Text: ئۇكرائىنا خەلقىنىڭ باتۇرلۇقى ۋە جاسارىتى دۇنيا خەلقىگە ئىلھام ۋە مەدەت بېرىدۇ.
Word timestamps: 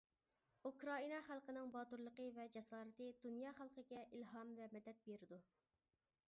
ئۇكرائىنا 0.67 1.19
خەلقىنىڭ 1.27 1.69
باتۇرلۇقى 1.75 2.25
ۋە 2.37 2.45
جاسارىتى 2.55 3.11
دۇنيا 3.27 3.53
خەلقىگە 3.59 4.01
ئىلھام 4.07 4.57
ۋە 4.63 4.71
مەدەت 4.75 5.07
بېرىدۇ. 5.11 5.41